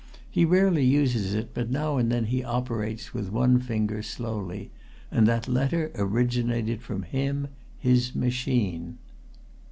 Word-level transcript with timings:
He 0.31 0.45
rarely 0.45 0.83
uses 0.83 1.35
it, 1.35 1.53
but 1.53 1.69
now 1.69 1.97
and 1.97 2.11
then 2.11 2.25
he 2.25 2.43
operates, 2.43 3.13
with 3.13 3.31
one 3.31 3.59
finger, 3.59 4.01
slowly. 4.01 4.71
And 5.11 5.27
that 5.27 5.47
letter 5.47 5.91
originated 5.93 6.81
from 6.81 7.03
him 7.03 7.49
his 7.77 8.15
machine." 8.15 8.97